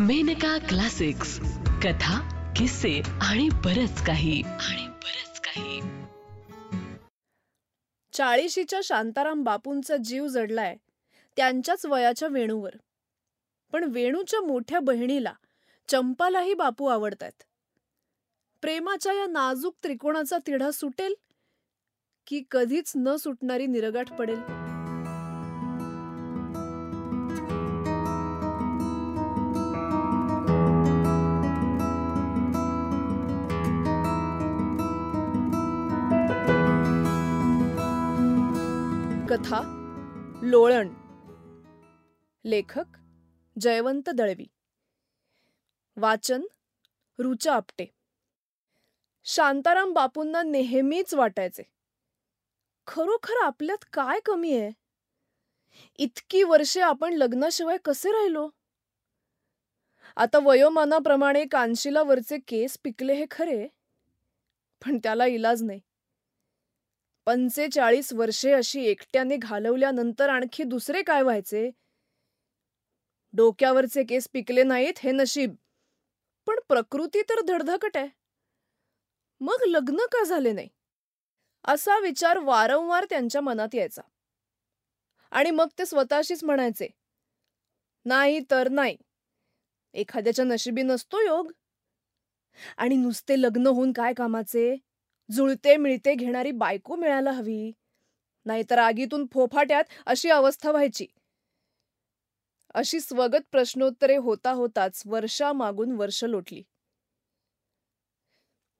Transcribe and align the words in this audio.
Maneka 0.00 0.58
classics. 0.58 1.40
कथा 1.82 2.28
किस्से 2.56 3.00
आणि 3.20 3.48
बरच 3.48 4.06
काही. 4.06 4.42
आणि 4.42 4.88
बरच 4.88 5.40
काही. 5.40 5.80
चाळीशीच्या 8.12 8.80
शांताराम 8.84 9.42
बापूंचा 9.42 9.96
जीव 9.96 10.26
जडलाय 10.26 10.76
त्यांच्याच 11.36 11.86
वयाच्या 11.86 12.28
वेणूवर. 12.28 12.70
पण 13.72 13.84
वेणूच्या 13.84 14.40
मोठ्या 14.40 14.80
बहिणीला 14.80 15.32
चंपालाही 15.88 16.54
बापू 16.54 16.86
आवडतायत. 16.86 17.42
प्रेमाच्या 18.62 19.12
या 19.12 19.26
नाजूक 19.26 19.74
त्रिकोणाचा 19.82 20.38
तिढा 20.46 20.70
सुटेल 20.70 21.14
की 22.26 22.42
कधीच 22.50 22.92
न 22.96 23.16
सुटणारी 23.16 23.66
निरगाठ 23.66 24.12
पडेल? 24.12 24.65
कथा 39.30 39.60
लोळण 40.42 40.88
लेखक 42.44 42.96
जयवंत 43.56 44.10
दळवी 44.10 44.46
वाचन 45.96 46.42
रुचा 47.18 47.54
आपटे 47.54 47.86
शांताराम 49.24 49.92
बापूंना 49.92 50.42
नेहमीच 50.42 51.14
वाटायचे 51.14 51.62
खरोखर 52.86 53.42
आपल्यात 53.42 53.84
काय 53.92 54.20
कमी 54.24 54.56
आहे 54.56 54.70
इतकी 55.98 56.42
वर्षे 56.42 56.80
आपण 56.80 57.12
लग्नाशिवाय 57.12 57.76
कसे 57.84 58.12
राहिलो 58.12 58.48
आता 60.16 60.38
वयोमानाप्रमाणे 60.38 61.44
कानशिलावरचे 61.44 62.38
केस 62.48 62.78
पिकले 62.84 63.14
हे 63.14 63.26
खरे 63.30 63.66
पण 64.82 64.98
त्याला 64.98 65.26
इलाज 65.26 65.62
नाही 65.62 65.80
पंचेचाळीस 67.26 68.12
वर्षे 68.12 68.52
अशी 68.52 68.84
एकट्याने 68.84 69.36
घालवल्यानंतर 69.36 70.28
आणखी 70.28 70.64
दुसरे 70.64 71.02
काय 71.02 71.22
व्हायचे? 71.22 71.70
डोक्यावरचे 73.32 74.02
केस 74.04 74.28
पिकले 74.32 74.62
नाहीत 74.62 74.92
हे 74.98 75.10
नशीब. 75.10 75.54
पण 76.46 76.58
प्रकृती 76.68 77.22
तर 77.22 77.40
धडधकट 77.40 77.96
आहे. 77.96 78.08
मग 79.40 79.62
लग्न 79.66 79.96
का 79.96 80.24
झाले 80.24 80.52
नाही? 80.52 80.68
असा 81.64 81.98
विचार 81.98 82.38
वारंवार 82.38 83.04
त्यांच्या 83.04 83.40
मनात 83.40 83.74
यायचा. 83.74 84.02
आणि 85.30 85.50
मग 85.50 85.66
ते 85.78 85.86
स्वतःशीच 85.86 86.44
म्हणायचे 86.44 86.88
नाही 88.04 88.40
तर 88.50 88.68
नाही. 88.68 88.96
एखाद्याच्या 89.94 90.44
नशिबी 90.44 90.82
नसतो 90.82 91.20
योग. 91.20 91.52
आणि 92.76 92.96
नुसते 92.96 93.42
लग्न 93.42 93.66
होऊन 93.66 93.92
काय 93.92 94.12
कामाचे? 94.12 94.76
जुळते 95.30 95.76
मिळते 95.76 96.14
घेणारी 96.14 96.50
बायको 96.50 96.96
मिळायला 96.96 97.30
हवी. 97.30 97.72
नाहीतर 98.46 98.78
आगीतून 98.78 99.26
फोफाट्यात 99.32 99.84
अशी 100.06 100.30
अवस्था 100.30 100.70
व्हायची. 100.70 101.06
अशी 102.74 103.00
स्वगत 103.00 103.44
प्रश्नोत्तरे 103.50 104.16
होता 104.16 104.50
होताच 104.50 105.02
वर्षामागून 105.06 105.92
वर्ष 105.92 106.24
लोटली. 106.24 106.62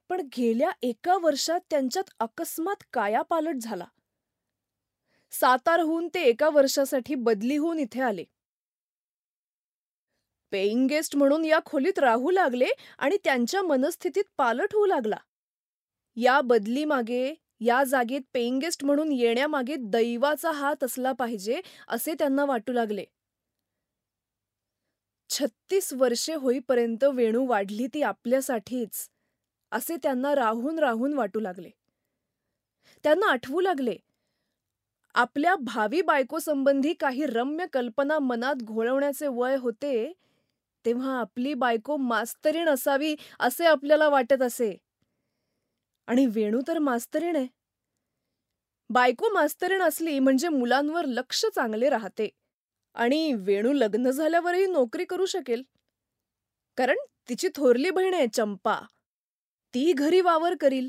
पण 0.08 0.20
गेल्या 0.38 0.70
एका 0.82 1.16
वर्षात 1.22 1.60
त्यांच्यात 1.70 2.10
अकस्मात 2.18 2.84
कायापालट 2.92 3.56
झाला. 3.56 3.84
सातारहून 5.30 6.08
ते 6.14 6.22
एका 6.22 6.48
वर्षासाठी 6.48 7.14
बदली 7.14 7.56
होऊन 7.56 7.78
इथे 7.78 8.00
आले. 8.00 8.24
पेईंग 10.52 10.86
गेस्ट 10.86 11.16
म्हणून 11.16 11.44
या 11.44 11.58
खोलीत 11.66 11.98
राहू 11.98 12.30
लागले 12.30 12.68
आणि 12.98 13.16
त्यांच्या 13.24 13.62
मनस्थितीत 13.62 14.24
पालट 14.36 14.74
होऊ 14.74 14.86
लागला. 14.86 15.16
या 16.16 16.40
बदलीमागे 16.40 17.34
या 17.60 17.82
जागेत 17.84 18.20
पेईंग 18.34 18.58
गेस्ट 18.60 18.84
म्हणून 18.84 19.12
येण्यामागे 19.12 19.76
दैवाचा 19.90 20.50
हात 20.50 20.84
असला 20.84 21.12
पाहिजे 21.12 21.60
असे 21.88 22.14
त्यांना 22.18 22.44
वाटू 22.44 22.72
लागले. 22.72 23.04
छत्तीस 25.30 25.92
वर्षे 25.92 26.34
होईपर्यंत 26.34 27.04
वेणू 27.14 27.46
वाढली 27.46 27.86
ती 27.94 28.02
आपल्यासाठीच 28.02 29.08
असे 29.72 29.96
त्यांना 30.02 30.34
राहून 30.34 30.78
राहून 30.78 31.14
वाटू 31.14 31.40
लागले. 31.40 31.70
त्यांना 33.04 33.30
आठवू 33.30 33.60
लागले 33.60 33.96
आपल्या 35.14 35.54
भावी 35.56 36.00
बायकोसंबंधी 36.02 36.92
काही 36.92 37.26
रम्य 37.26 37.66
कल्पना 37.72 38.18
मनात 38.18 38.62
घोळवण्याचे 38.62 39.26
वय 39.28 39.56
होते 39.56 40.12
तेव्हा 40.84 41.18
आपली 41.20 41.54
बायको 41.54 41.96
मास्तरीण 41.96 42.68
असावी 42.68 43.14
असे 43.40 43.66
आपल्याला 43.66 44.08
वाटत 44.08 44.42
असे. 44.42 44.76
आणि 46.06 46.26
वेणू 46.26 46.60
तर 46.68 46.78
मास्तरीण 46.78 47.36
आहे. 47.36 47.46
बायको 48.90 49.28
मास्तरीण 49.34 49.82
असली 49.82 50.18
म्हणजे 50.18 50.48
मुलांवर 50.48 51.04
लक्ष 51.04 51.46
चांगले 51.46 51.88
राहते 51.88 52.28
आणि 52.94 53.32
वेणू 53.32 53.72
लग्न 53.72 54.10
झाल्यावरही 54.10 54.66
नोकरी 54.66 55.04
करू 55.04 55.26
शकेल. 55.26 55.62
कारण 56.76 56.96
तिची 57.28 57.48
थोरली 57.54 57.90
बहीण 57.90 58.14
आहे 58.14 58.26
चंपा. 58.26 58.80
ती 59.74 59.92
घरी 59.92 60.20
वावर 60.20 60.54
करील. 60.60 60.88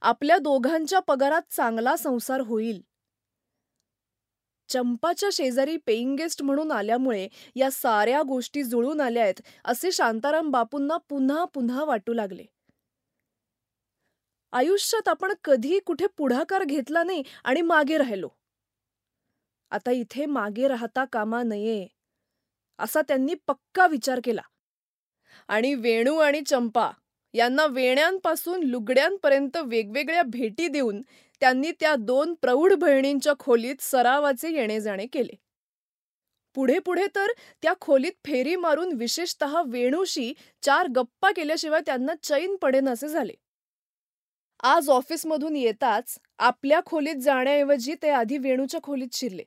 आपल्या 0.00 0.38
दोघांच्या 0.38 0.98
पगारात 0.98 1.42
चांगला 1.50 1.96
संसार 1.96 2.40
होईल. 2.40 2.80
चंपाच्या 4.68 5.28
शेजारी 5.32 5.76
पेईंग 5.76 6.16
गेस्ट 6.16 6.42
म्हणून 6.42 6.72
आल्यामुळे 6.72 7.28
या 7.56 7.70
साऱ्या 7.70 8.22
गोष्टी 8.22 8.62
जुळून 8.62 9.00
आल्या 9.00 9.22
आहेत 9.22 9.40
असे 9.64 9.92
शांताराम 9.92 10.50
बापूंना 10.50 10.96
पुन्हा 10.96 11.44
पुन्हा 11.44 11.84
वाटू 11.84 12.12
लागले. 12.12 12.44
आयुष्यात 14.52 15.08
आपण 15.08 15.32
कधी 15.44 15.78
कुठे 15.78 16.06
पुढाकार 16.16 16.64
घेतला 16.64 17.02
नाही 17.02 17.22
आणि 17.44 17.60
मागे 17.62 17.98
राहिलो. 17.98 18.28
आता 19.70 19.90
इथे 19.90 20.26
मागे 20.26 20.68
राहता 20.68 21.04
कामा 21.04 21.42
नये 21.42 21.86
असा 22.78 23.00
त्यांनी 23.08 23.34
पक्का 23.46 23.86
विचार 23.86 24.20
केला. 24.24 24.40
आणि 25.48 25.74
वेणू 25.74 26.16
आणि 26.16 26.40
चंपा 26.46 26.90
यांना 27.34 27.66
वेण्यांपासून 27.66 28.62
लुगड्यांपर्यंत 28.62 29.56
वेगवेगळ्या 29.56 30.22
भेटी 30.22 30.68
देऊन 30.68 31.02
त्यांनी 31.42 31.70
त्या 31.80 31.94
दोन 31.96 32.34
प्रौढ 32.34 32.72
बहिणींच्या 32.72 33.32
खोलीत 33.38 33.82
सरावाचे 33.82 34.52
येणे 34.52 34.80
जाणे 34.80 35.06
केले. 35.06 35.34
पुढे 36.56 36.78
पुढे 36.78 37.06
तर 37.16 37.32
त्या 37.62 37.72
खोलीत 37.80 38.12
फेरी 38.26 38.56
मारून 38.56 38.92
विशेषत 38.92 39.44
वेणूशी 39.66 40.32
चार 40.62 40.88
गप्पा 40.88 41.30
केल्याशिवाय 41.36 41.80
त्यांना 41.86 42.14
चैन 42.22 42.56
पडेनासे 42.56 43.08
झाले. 43.08 43.34
आज 44.62 44.90
ऑफिसमधून 44.90 45.56
येताच 45.56 46.18
आपल्या 46.38 46.80
खोलीत 46.86 47.16
जाण्याऐवजी 47.16 47.94
ते 48.02 48.10
आधी 48.10 48.38
वेणूच्या 48.38 48.80
खोलीत 48.82 49.08
शिरले. 49.12 49.42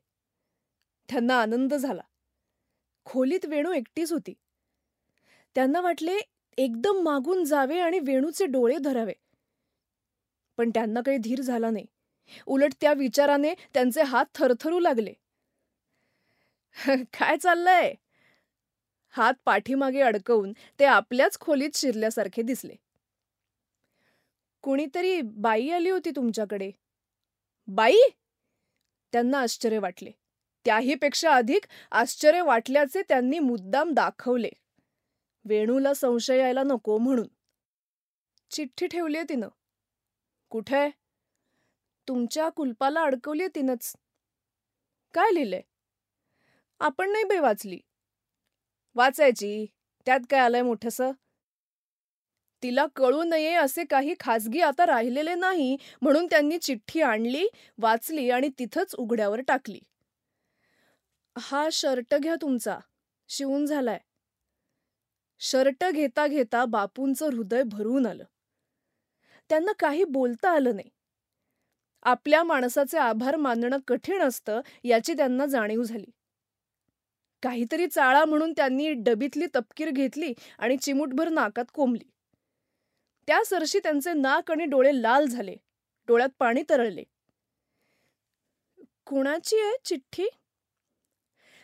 त्यांना 1.10 1.42
आनंद 1.42 1.74
झाला. 1.74 2.02
खोलीत 3.06 3.46
वेणू 3.46 3.72
एकटीच 3.72 4.12
होती. 4.12 4.34
त्यांना 5.56 5.82
वाटले 5.82 6.18
एकदम 6.58 7.04
मागून 7.04 7.44
जावे 7.44 7.80
आणि 7.80 8.00
वेणूचे 8.00 8.46
डोळे 8.46 8.78
धरावे. 8.78 9.14
पण 10.58 10.70
त्यांना 10.70 11.02
काही 11.02 11.18
धीर 11.18 11.42
झाला 11.42 11.70
नाही. 11.70 11.86
उलट 12.46 12.74
त्या 12.82 12.94
विचाराने 12.94 13.54
त्यांचे 13.74 14.02
हात 14.02 14.26
थरथरू 14.36 14.80
लागले. 14.80 15.14
काय 17.20 17.38
चाललंय? 17.38 17.94
हात 19.10 19.34
पाठीमागे 19.46 20.02
अडकवून 20.02 20.54
ते 20.80 20.86
आपल्याच 20.86 21.40
खोलीत 21.40 21.70
शिरल्यासारखे 21.74 22.42
दिसले. 22.42 22.76
कुणीतरी 24.64 25.22
बाई 25.22 25.70
आली 25.70 25.90
होती 25.90 26.12
तुमच्याकडे? 26.16 26.72
बाई? 27.68 27.98
त्यांना 29.12 29.40
आश्चर्य 29.40 29.80
वाटले. 29.80 30.12
त्याहीपेक्षा 30.66 31.36
अधिक 31.36 31.64
आश्चर्य 31.92 32.42
वाटल्याचे 32.42 33.02
त्यांनी 33.02 33.40
मुद्दाम 33.40 33.94
दाखवले. 33.94 34.50
वेणूला 35.46 35.94
संशय 35.94 36.38
यायला 36.38 36.64
नको 36.64 36.98
म्हणून. 36.98 37.28
चिठ्ठी 38.52 38.88
ठेवलीये 38.88 39.24
तिनं. 39.30 39.48
कुठे? 40.50 40.90
तुमच्या 42.08 42.50
कुलपाला 42.50 43.02
अडकवलीये 43.02 43.50
तिनंच. 43.56 43.94
काय 45.14 45.34
लिहिलंय? 45.34 45.62
आपण 46.80 47.12
नाही 47.12 47.24
बाई 47.24 47.40
वाचली. 47.40 47.80
वाचायची. 48.96 49.66
त्यात 50.06 50.20
काय 50.30 50.40
आलंय 50.40 50.62
मोठंसं? 50.62 51.12
तिला 52.64 52.86
कळू 52.96 53.24
नये 53.24 53.54
असे 53.54 53.84
काही 53.86 54.14
खासगी 54.20 54.62
आता 54.62 54.86
राहिलेले 54.86 55.36
नाही 55.36 55.78
म्हणून 56.02 56.26
त्यांनी 56.26 56.58
चिठ्ठी 56.58 57.02
आणली 57.02 57.48
वाचली 57.78 58.30
आणि 58.30 58.50
तिथंच 58.60 58.96
उघड्यावर 58.96 59.42
टाकली. 59.42 59.80
हा 61.38 61.70
शर्ट 61.72 62.16
घ्या 62.16 62.36
तुमचा. 62.42 62.80
शिवून 63.28 63.66
झालाय. 63.66 64.00
शर्ट 65.40 65.86
घेता 65.86 66.28
घेता 66.28 66.66
बापूंचं 66.66 67.26
हृदय 67.26 67.64
भरून 67.64 68.06
आलं. 68.06 68.24
त्यांना 69.50 69.72
काही 69.80 70.04
बोलता 70.04 70.50
आलं 70.50 70.76
नाही. 70.76 70.90
आपल्या 72.04 72.44
माणसाचे 72.44 72.98
आभार 72.98 73.36
मानणं 73.36 73.78
कठीण 73.88 74.22
असतं 74.22 74.62
याची 74.84 75.14
त्यांना 75.14 75.46
जाणीव 75.46 75.84
झाली. 75.84 76.12
काहीतरी 77.44 77.88
चाळा 77.88 78.26
म्हणून 78.26 78.52
त्यांनी 78.52 78.92
डबीतली 78.94 79.46
तपकीर 79.56 79.90
घेतली 79.90 80.34
आणि 80.60 80.78
चिमूटभर 80.78 81.30
नाकात 81.30 81.66
कोंबली. 81.74 82.13
त्या 83.28 83.44
सरशी 83.46 83.80
त्यांचे 83.84 84.14
नाक 84.14 84.52
आणि 84.52 84.66
डोळे 84.70 84.92
लाल 85.02 85.26
झाले. 85.26 85.56
डोळ्यात 86.08 86.30
पाणी 86.40 86.64
तरळले. 86.70 87.04
कुणाची 89.08 89.60
आहे 89.60 89.76
चिठ्ठी? 89.86 90.28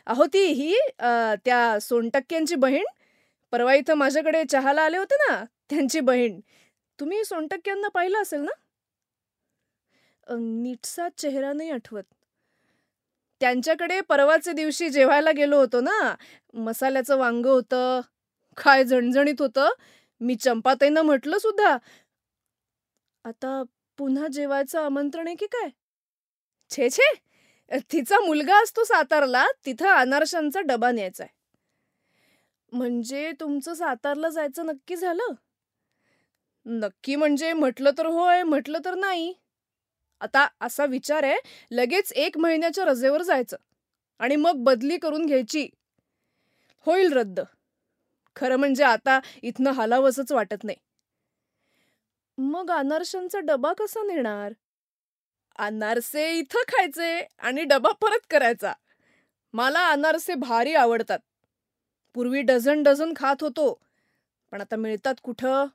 अहो 0.07 0.25
ती 0.33 0.45
ही 0.53 0.75
त्या 1.45 1.79
सोनटक्क्यांची 1.81 2.55
बहीण. 2.55 2.85
परवा 3.53 3.73
इथं 3.75 3.93
माझ्याकडे 3.97 4.43
चहाला 4.51 4.81
आले 4.85 4.97
होते 4.97 5.15
ना 5.27 5.43
त्यांची 5.69 5.99
बहीण. 6.09 6.39
तुम्ही 6.99 7.23
सोनटक्क्यांना 7.25 7.87
पाहिलं 7.93 8.21
असेल 8.21 8.41
ना? 8.41 8.51
नीटसा 10.27 11.07
चेहरा 11.17 11.51
नाही 11.53 11.69
आठवत. 11.71 12.03
त्यांच्याकडे 13.41 13.99
परवाच्या 14.09 14.53
दिवशी 14.53 14.89
जेवायला 14.89 15.31
गेलो 15.37 15.57
होतो 15.59 15.81
ना. 15.81 16.15
मसाल्याचं 16.53 17.17
वांग 17.17 17.45
होतं. 17.45 18.01
काय 18.57 18.83
झणझणीत 18.83 19.41
होतं. 19.41 19.69
मी 20.21 20.35
चंपाताईंना 20.35 21.01
म्हटलं 21.01 21.37
सुद्धा. 21.37 21.77
आता 23.25 23.61
पुन्हा 23.97 24.27
जेवायचं 24.27 24.79
आमंत्रण 24.79 25.27
आहे 25.27 25.35
की 25.35 25.45
काय? 25.45 25.69
छे 26.71 26.89
छे! 26.89 27.13
तिचा 27.91 28.19
मुलगा 28.19 28.61
असतो 28.63 28.83
सातारला 28.83 29.45
तिथं 29.65 29.87
अनारशांचा 29.87 30.61
डबा 30.61 30.91
न्यायचा 30.91 31.23
आहे. 31.23 31.33
म्हणजे 32.71 33.31
तुमचं 33.39 33.73
सातारला 33.73 34.29
जायचं 34.29 34.65
नक्की 34.65 34.95
झालं? 34.95 35.33
नक्की 36.65 37.15
म्हणजे 37.15 37.53
म्हटलं 37.53 37.91
तर 37.97 38.05
होय 38.05 38.43
म्हटलं 38.43 38.79
तर 38.85 38.95
नाही. 38.95 39.33
आता 40.21 40.47
असा 40.61 40.85
विचार 40.85 41.23
आहे 41.23 41.37
लगेच 41.71 42.11
एक 42.11 42.37
महिन्याच्या 42.37 42.85
रजेवर 42.85 43.21
जायचं 43.21 43.57
आणि 44.19 44.35
मग 44.35 44.63
बदली 44.63 44.97
करून 44.97 45.25
घ्यायची. 45.25 45.67
होईल 46.85 47.13
रद्द. 47.13 47.39
खरं 48.39 48.55
म्हणजे 48.55 48.83
आता 48.83 49.19
इथनं 49.43 49.71
हलावसच 49.71 50.31
वाटत 50.31 50.63
नाही. 50.63 50.77
मग 52.37 52.71
अनारशांचा 52.71 53.39
डबा 53.39 53.73
कसा 53.73 54.03
नेणार? 54.03 54.53
अनारसे 55.55 56.31
इथं 56.31 56.63
खायचे 56.67 57.27
आणि 57.39 57.63
डबा 57.63 57.91
परत 57.91 58.25
करायचा. 58.29 58.73
मला 59.53 59.87
अनारसे 59.87 60.33
भारी 60.33 60.73
आवडतात. 60.73 61.19
पूर्वी 62.13 62.41
डझन 62.41 62.83
डझन 62.83 63.13
खात 63.15 63.35
होतो 63.41 63.81
पण 64.51 64.61
आता 64.61 64.75
मिळतात 64.75 65.15
कुठं? 65.23 65.65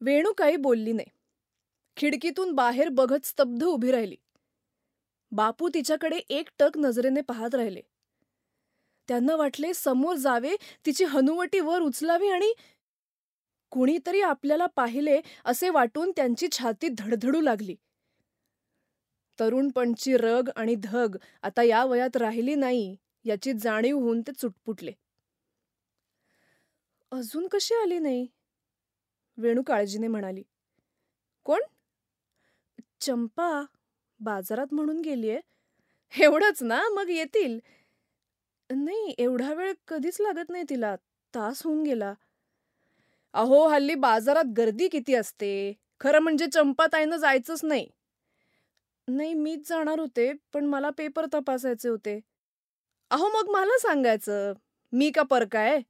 वेणू 0.00 0.32
काही 0.32 0.56
बोलली 0.56 0.92
नाही. 0.92 1.06
खिडकीतून 1.96 2.52
बाहेर 2.52 2.88
बघत 2.88 3.26
स्तब्ध 3.26 3.64
उभी 3.64 3.92
राहिली. 3.92 4.16
बापू 5.32 5.68
तिच्याकडे 5.68 6.16
एक 6.16 6.48
टक 6.58 6.70
नजरेने 6.76 7.20
पाहत 7.20 7.54
राहिले. 7.54 7.80
त्यांना 9.08 9.36
वाटले 9.36 9.74
समोर 9.74 10.16
जावे 10.16 10.56
तिची 10.86 11.04
हनुवटी 11.04 11.60
वर 11.60 11.80
उचलावी 11.80 12.28
आणि 12.28 12.52
कुणीतरी 13.70 14.20
आपल्याला 14.20 14.66
पाहिले 14.66 15.20
असे 15.44 15.68
वाटून 15.68 16.10
त्यांची 16.10 16.48
छाती 16.52 16.88
धडधडू 16.88 17.40
लागली. 17.40 17.74
तरुणपणची 19.40 20.16
रग 20.16 20.48
आणि 20.56 20.74
धग 20.74 21.16
आता 21.42 21.62
या 21.62 21.84
वयात 21.84 22.16
राहिली 22.16 22.54
नाही 22.54 22.96
याची 23.24 23.52
जाणीव 23.52 23.98
होऊन 23.98 24.20
ते 24.20 24.32
चुटपुटले. 24.32 24.92
अजून 27.10 27.48
कशी 27.48 27.74
आली 27.74 27.98
नाही? 27.98 28.26
वेणू 29.36 29.62
काळजीने 29.62 30.06
म्हणाली. 30.06 30.42
कोण? 31.44 31.60
चंपा 33.00 33.62
बाजारात 34.20 34.74
म्हणून 34.74 35.00
गेलीये. 35.00 35.40
एवढंच 36.20 36.62
ना 36.62 36.82
मग 36.88 37.08
येतील. 37.08 37.58
नाही 38.74 39.14
एवढा 39.18 39.54
वेळ 39.54 39.72
कधीच 39.88 40.20
लागत 40.20 40.50
नाही 40.50 40.64
तिला. 40.70 40.96
तास 41.34 41.62
होऊन 41.64 41.82
गेला. 41.82 42.14
अहो 43.32 43.68
हल्ली 43.68 43.94
बाजारात 43.94 44.44
गर्दी 44.56 44.88
किती 44.88 45.14
असते. 45.14 45.72
खरं 46.00 46.18
म्हणजे 46.18 46.46
चंपाताईनं 46.46 47.16
जायचंच 47.16 47.64
नाही. 47.64 47.86
नाही 49.08 49.34
मीच 49.34 49.68
जाणार 49.68 49.98
होते 49.98 50.32
पण 50.52 50.64
मला 50.64 50.90
पेपर 50.90 51.26
तपासायचे 51.34 51.88
होते. 51.88 52.20
अहो 53.10 53.28
मग 53.28 53.50
मला 53.50 53.78
सांगायचं 53.78 54.52
मी 54.92 55.10
का 55.10 55.22
परकाय? 55.22 55.80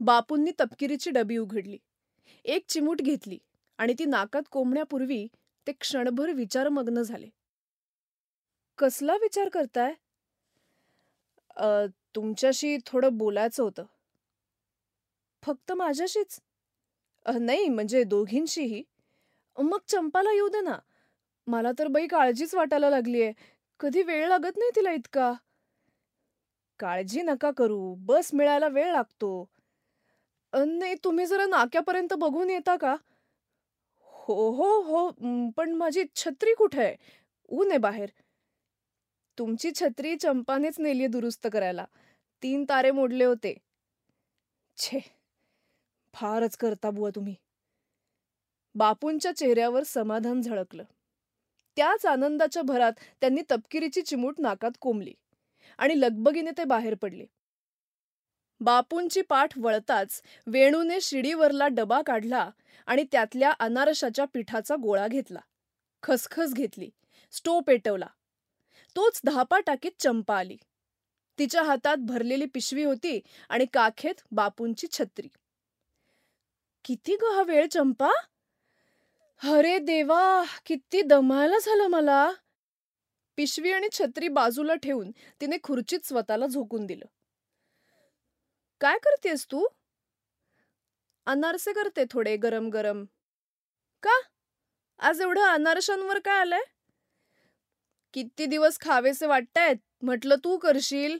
बापूंनी 0.00 0.50
तपकिरीची 0.60 1.10
डबी 1.10 1.36
उघडली. 1.36 1.78
एक 2.44 2.64
चिमूट 2.68 3.02
घेतली 3.02 3.38
आणि 3.78 3.94
ती 3.98 4.04
नाकात 4.04 4.42
कोंबण्यापूर्वी 4.50 5.26
ते 5.66 5.72
क्षणभर 5.72 6.30
विचारमग्न 6.30 7.02
झाले. 7.02 7.28
कसला 8.78 9.16
विचार 9.16 9.48
करताय? 9.48 9.94
तुमच्याशी 12.14 12.76
थोडं 12.86 13.16
बोलायचं 13.18 13.62
होतं. 13.62 13.84
फक्त 15.42 15.72
माझ्याशीच? 15.72 16.40
नाही 17.26 17.68
म्हणजे 17.68 18.02
दोघींशीही. 18.04 18.82
मग 19.56 19.78
चंपाला 19.88 20.32
येऊ 20.32 20.48
दे 20.48 20.60
ना. 20.60 20.78
मला 21.46 21.70
तर 21.78 21.88
बाई 21.88 22.06
काळजीच 22.06 22.54
वाटायला 22.54 22.90
लागलीये. 22.90 23.32
कधी 23.80 24.02
वेळ 24.02 24.28
लागत 24.28 24.56
नाही 24.56 24.70
तिला 24.76 24.92
इतका. 24.92 25.32
काळजी 26.80 27.22
नका 27.22 27.50
करू. 27.50 27.94
बस 27.98 28.30
मिळायला 28.34 28.68
वेळ 28.68 28.92
लागतो. 28.92 29.48
नाही 30.52 30.94
तुम्ही 31.04 31.26
जरा 31.26 31.46
नाक्यापर्यंत 31.46 32.12
बघून 32.14 32.50
येता 32.50 32.76
का? 32.76 32.96
हो 34.06 34.50
हो 34.50 34.80
हो. 34.80 35.10
पण 35.56 35.72
माझी 35.72 36.04
छत्री 36.16 36.54
कुठे 36.54 36.82
आहे? 36.84 36.96
ऊन 37.48 37.70
आहे 37.70 37.78
बाहेर. 37.78 38.08
तुमची 39.42 39.70
छत्री 39.80 40.16
चंपानेच 40.16 40.80
नेली 40.80 41.06
दुरुस्त 41.06 41.48
करायला. 41.52 41.84
तीन 42.42 42.64
तारे 42.68 42.90
मोडले 42.90 43.24
होते. 43.24 43.56
छे 44.76 44.98
फारच 46.14 46.56
करता 46.56 46.90
बुवा 46.90 47.10
तुम्ही. 47.14 47.34
बापूंच्या 48.74 49.36
चेहऱ्यावर 49.36 49.82
समाधान 49.82 50.42
झळकलं. 50.42 50.84
त्याच 51.76 52.06
आनंदाच्या 52.06 52.62
भरात 52.62 52.92
त्यांनी 53.20 53.42
तपकिरीची 53.50 54.02
चिमूट 54.02 54.34
नाकात 54.38 54.70
कोंबली 54.80 55.14
आणि 55.78 56.00
लगबगीने 56.00 56.50
ते 56.50 56.64
बाहेर 56.64 56.94
पडले. 56.94 57.26
बापूंची 58.60 59.22
पाठ 59.22 59.58
वळताच 59.58 60.22
वेणूने 60.46 61.00
शिडीवरला 61.00 61.68
डबा 61.68 62.02
काढला 62.06 62.50
आणि 62.86 63.04
त्यातल्या 63.12 63.50
अनारशाच्या 63.50 64.24
पिठाचा 64.24 64.74
गोळा 64.82 65.08
घेतला. 65.08 65.40
खसखस 66.02 66.54
घेतली. 66.54 66.90
स्टो 67.30 67.60
पेटवला. 67.60 68.06
तोच 68.96 69.20
धापा 69.24 69.58
टाकीत 69.58 69.90
चंपा 70.00 70.38
आली. 70.38 70.56
तिच्या 71.38 71.62
हातात 71.62 71.96
भरलेली 71.96 72.46
पिशवी 72.46 72.84
होती 72.84 73.20
आणि 73.48 73.66
काखेत 73.72 74.14
बापूंची 74.30 74.86
छत्री. 74.92 75.28
किती 76.84 77.16
ग 77.16 77.24
हा 77.24 77.42
वेळ 77.42 77.66
चंपा? 77.66 78.10
अरे 79.42 79.78
देवा 79.78 80.42
किती 80.66 81.02
दमायला 81.02 81.58
झालं 81.58 81.86
मला. 81.86 82.32
पिशवी 83.36 83.72
आणि 83.72 83.88
छत्री 83.92 84.28
बाजूला 84.28 84.74
ठेवून 84.74 85.10
तिने 85.40 85.56
खुर्चीत 85.62 86.06
स्वतःला 86.06 86.46
झोकून 86.46 86.86
दिलं. 86.86 87.04
काय 88.80 88.98
करतेस 88.98 89.46
तू? 89.46 89.66
अनारसे 91.26 91.72
करते 91.72 92.04
थोडे 92.10 92.36
गरम 92.36 92.68
गरम 92.68 93.04
का? 94.02 94.20
आज 94.98 95.20
एवढं 95.20 95.42
अनारशांवर 95.42 96.18
काय 96.18 96.40
आलंय? 96.40 96.62
किती 98.14 98.46
दिवस 98.46 98.78
खावेसे 98.78 99.26
वाटतायत? 99.26 99.76
म्हटलं 100.02 100.34
तू 100.44 100.56
करशील. 100.56 101.12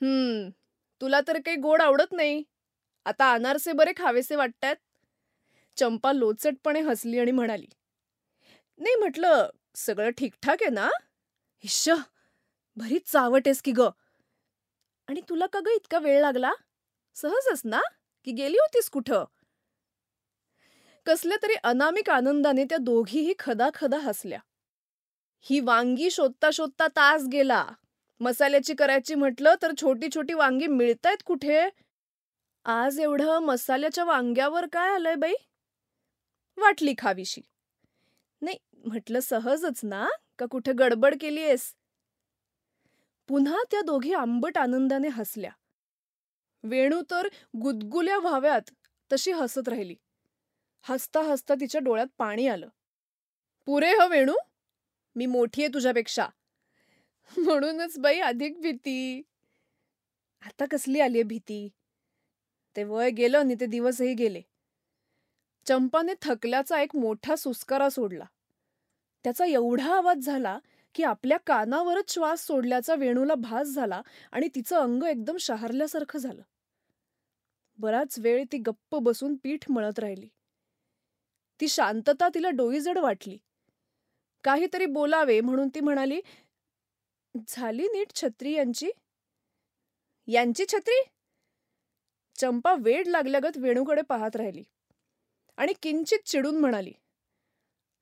हम्म 0.00 0.50
तुला 1.00 1.20
तर 1.20 1.38
काही 1.40 1.56
गोड 1.56 1.82
आवडत 1.82 2.12
नाही. 2.12 2.42
आता 3.04 3.32
अनारसे 3.32 3.72
बरे 3.72 3.92
खावेसे 3.96 4.36
वाटतायत. 4.36 4.76
चंपा 5.76 6.12
लोचटपणे 6.12 6.80
हसली 6.80 7.18
आणि 7.18 7.30
म्हणाली 7.30 7.66
नाही 8.78 8.96
म्हटलं 8.96 9.50
सगळं 9.74 10.10
ठीकठाक 10.10 10.62
आहे 10.62 10.70
ना? 10.70 10.88
हिश 11.64 11.88
भरी 12.76 12.98
चावट 12.98 13.42
आहेस 13.46 13.62
की 13.62 13.72
ग. 13.72 13.80
आणि 15.08 15.20
तुला 15.28 15.46
का 15.46 15.60
ग 15.60 15.68
इतका 15.68 15.98
वेळ 15.98 16.20
लागला? 16.20 16.52
सहजच 17.14 17.62
ना? 17.64 17.80
की 18.24 18.32
गेली 18.32 18.56
होतीस 18.56 18.90
कुठं? 18.90 19.24
कसल्या 21.06 21.38
तरी 21.42 21.54
अनामिक 21.64 22.10
आनंदाने 22.10 22.64
त्या 22.64 22.78
दोघीही 22.78 23.34
खदाखदा 23.38 23.98
हसल्या. 23.98 24.38
ही 25.42 25.60
वांगी 25.60 26.10
शोधता 26.10 26.50
शोधता 26.52 26.86
तास 26.86 27.22
गेला. 27.32 27.66
मसाल्याची 28.20 28.74
करायची 28.74 29.14
म्हटलं 29.14 29.54
तर 29.62 29.72
छोटी 29.80 30.08
छोटी 30.14 30.34
वांगी 30.34 30.66
मिळतायत 30.66 31.22
कुठे? 31.26 31.68
आज 32.64 33.00
एवढं 33.00 33.38
मसाल्याच्या 33.38 34.04
वांग्यावर 34.04 34.66
काय 34.72 34.94
आलंय 34.94 35.14
बाई? 35.14 35.34
वाटली 36.56 36.94
खावीशी. 36.98 37.40
नाही 38.42 38.58
म्हटलं 38.84 39.20
सहजच 39.20 39.80
ना? 39.82 40.08
का 40.38 40.46
कुठे 40.46 40.72
गडबड 40.72 41.14
केलीयस? 41.20 41.74
पुन्हा 43.28 43.62
त्या 43.70 43.80
दोघी 43.80 44.12
आंबट 44.12 44.58
आनंदाने 44.58 45.08
हसल्या. 45.08 45.50
वेणू 46.62 47.02
तर 47.10 47.28
गुदगुल्या 47.62 48.18
व्हाव्यात 48.18 48.70
तशी 49.12 49.30
हसत 49.30 49.68
राहिली. 49.68 49.96
हसता 50.82 51.20
हसता 51.20 51.54
तिच्या 51.54 51.80
डोळ्यात 51.80 52.06
पाणी 52.18 52.46
आलं. 52.46 52.68
पुरे 53.66 53.94
ह 53.94 54.06
वेणू? 54.06 54.34
मी 55.16 55.26
मोठी 55.26 55.62
आहे 55.62 55.74
तुझ्यापेक्षा. 55.74 56.26
म्हणूनच 57.38 57.98
बाई 57.98 58.18
अधिक 58.18 58.60
भीती. 58.60 59.22
आता 60.42 60.64
कसली 60.70 61.00
आलीये 61.00 61.22
भीती? 61.22 61.68
ते 62.76 62.84
वय 62.84 63.10
गेलं 63.10 63.38
आणि 63.38 63.54
ते 63.60 63.66
दिवसही 63.66 64.14
गेले. 64.14 64.42
चंपाने 65.66 66.12
थकल्याचा 66.22 66.82
एक 66.82 66.96
मोठा 66.96 67.36
सुस्कारा 67.36 67.88
सोडला. 67.88 68.24
त्याचा 69.24 69.44
एवढा 69.46 69.96
आवाज 69.96 70.18
झाला 70.18 70.58
की 70.94 71.02
आपल्या 71.02 71.38
कानावरच 71.46 72.14
श्वास 72.14 72.46
सोडल्याचा 72.46 72.94
वेणूला 72.94 73.34
भास 73.34 73.66
झाला 73.66 74.02
आणि 74.32 74.48
तिचं 74.54 74.76
अंग 74.76 75.02
एकदम 75.02 75.36
शहारल्यासारखं 75.36 76.18
झालं. 76.18 76.42
बराच 77.78 78.18
वेळ 78.18 78.44
ती 78.52 78.58
गप्प 78.58 78.96
बसून 78.96 79.36
पीठ 79.36 79.70
मळत 79.70 79.98
राहिली. 79.98 80.28
ती 81.60 81.68
शांतता 81.68 82.28
तिला 82.28 82.50
डोईजड 82.50 82.98
वाटली. 82.98 83.38
काहीतरी 84.44 84.86
बोलावे 84.86 85.40
म्हणून 85.40 85.68
ती 85.68 85.80
म्हणाली 85.80 86.20
झाली 87.48 87.82
नीट 87.82 88.14
छत्री 88.14 88.52
यांची? 88.52 88.90
यांची 90.26 90.64
छत्री? 90.68 91.02
चंपा 92.34 92.74
वेड 92.78 93.08
लागल्यागत 93.08 93.56
वेणूकडे 93.56 94.02
पाहत 94.02 94.36
राहिली 94.36 94.62
आणि 95.56 95.72
किंचित 95.82 96.18
चिडून 96.26 96.56
म्हणाली 96.56 96.92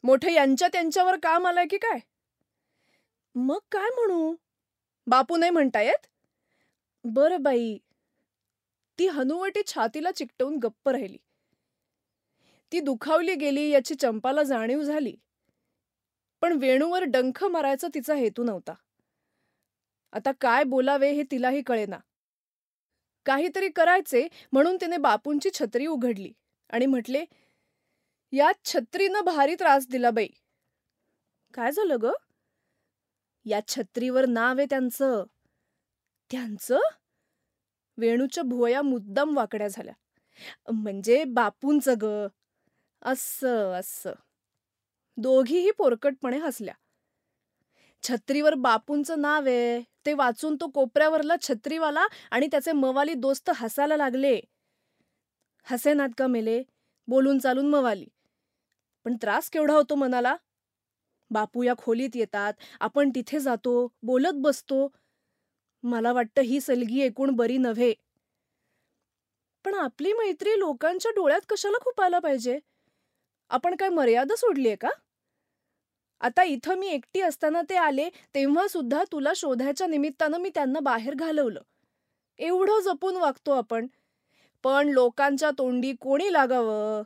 मोठे 0.05 0.33
यांच्या 0.33 0.69
त्यांच्यावर 0.69 1.17
काम 1.23 1.47
आलंय 1.47 1.67
की 1.71 1.79
काय? 1.79 1.99
मग 3.35 3.59
काय 3.73 3.89
म्हणू? 3.91 4.35
बापू 5.07 5.37
नाही 5.37 5.51
म्हणतायत? 5.51 6.07
बरं 7.05 7.43
बाई. 7.43 7.79
ती 8.99 9.07
हनुवटी 9.07 9.63
छातीला 9.67 10.11
चिकटवून 10.11 10.57
गप्प 10.57 10.89
राहिली. 10.89 11.19
ती 12.73 12.81
दुखावली 12.81 13.35
गेली 13.35 13.71
याची 13.71 13.95
चंपाला 13.95 14.43
जाणीव 14.43 14.83
झाली. 14.83 15.17
पण 16.41 16.53
वेणूवर 16.53 17.03
डंख 17.03 17.45
मारायचा 17.45 17.89
तिचा 17.95 18.15
हेतू 18.15 18.45
नव्हता. 18.45 18.73
आता 20.13 20.33
काय 20.41 20.65
बोलावे 20.65 21.13
हे 21.13 21.23
तिलाही 21.23 21.63
कळेना. 21.63 21.99
काहीतरी 23.27 23.69
करायचे 23.69 24.29
म्हणून 24.53 24.77
तिने 24.81 24.97
बापूंची 24.97 25.51
छत्री 25.55 25.87
उघडली 25.87 26.33
आणि 26.71 26.87
म्हटले 26.87 27.25
या 28.33 28.53
छत्रीनं 28.65 29.21
भारी 29.21 29.55
त्रास 29.55 29.87
दिला 29.89 30.11
बाई. 30.11 30.29
काय 31.55 31.73
झालं 31.73 31.97
ग? 32.03 32.07
या 33.45 33.61
छत्रीवर 33.69 34.27
नाव 34.27 34.59
आहे 34.59 34.67
त्यांचं. 34.71 35.25
त्यांचं? 36.31 36.79
वेणूच्या 37.97 38.43
भुवया 38.43 38.83
मुद्दाम 38.83 39.37
वाकड्या 39.37 39.69
झाल्या. 39.69 39.95
म्हणजे 40.73 41.25
बापूंचं 41.25 41.95
ग. 42.03 42.27
असं 43.03 43.73
असं. 43.73 44.13
दोघीही 45.19 45.71
पोरकटपणे 45.71 46.39
हसल्या. 46.39 46.75
छत्रीवर 48.03 48.55
बापूंचं 48.55 49.21
नाव 49.21 49.47
आहे. 49.47 49.83
ते 50.07 50.13
वाचून 50.13 50.57
तो 50.57 50.69
कोपऱ्यावरला 50.69 51.35
छत्रीवाला 51.43 52.07
आणि 52.31 52.47
त्याचे 52.47 52.73
मवाली 52.73 53.15
दोस्त 53.15 53.51
हसायला 53.55 53.97
लागले. 53.97 54.41
हसेनात 55.63 56.09
का 56.19 56.27
मेले? 56.27 56.63
बोलून 57.07 57.39
चालून 57.39 57.69
मवाली. 57.69 58.07
पण 59.05 59.17
त्रास 59.23 59.51
केवढा 59.51 59.75
होतो 59.75 59.95
मनाला? 59.95 60.37
बापू 61.31 61.63
या 61.63 61.75
खोलीत 61.79 62.11
येतात. 62.15 62.53
आपण 62.81 63.11
तिथे 63.15 63.41
जातो. 63.41 63.93
बोलत 64.03 64.35
बसतो. 64.35 64.89
मला 65.83 66.13
वाटतं 66.13 66.43
ही 66.43 66.61
सलगी 66.61 67.01
एकूण 67.01 67.31
बरी 67.31 67.59
नव्हे. 67.59 67.95
पण 69.65 69.75
आपली 69.75 70.13
मैत्री 70.13 70.59
लोकांच्या 70.59 71.11
डोळ्यात 71.11 71.41
कशाला 71.49 71.79
खुपायला 71.79 72.19
पाहिजे? 72.19 72.59
आपण 73.49 73.77
काय 73.77 73.89
मर्यादा 73.89 74.37
सोडलीये 74.37 74.77
का? 74.77 74.89
आता 76.21 76.43
इथं 76.43 76.75
मी 76.75 76.89
एकटी 76.89 77.21
असताना 77.21 77.63
ते 77.71 77.77
आले 77.77 78.09
तेव्हा 78.35 78.69
सुद्धा 78.69 79.05
तुला 79.13 79.33
शोधायच्या 79.37 79.87
निमित्तानं 79.87 80.39
मी 80.39 80.51
त्यांना 80.55 80.81
बाहेर 80.81 81.15
घालवलं. 81.15 81.61
एवढं 82.39 82.81
जपून 82.81 83.17
वागतो 83.17 83.51
आपण. 83.51 83.87
पण 84.63 84.89
लोकांच्या 84.89 85.51
तोंडी 85.59 85.93
कोणी 86.01 86.33
लागावं? 86.33 87.03